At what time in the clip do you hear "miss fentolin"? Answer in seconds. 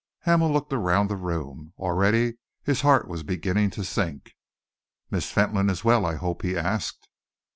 5.11-5.69